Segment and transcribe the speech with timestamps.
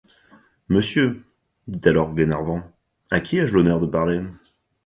[0.67, 1.23] Monsieur,
[1.67, 2.63] dit alors Glenarvan,
[3.11, 4.23] à qui ai-je l’honneur de parler?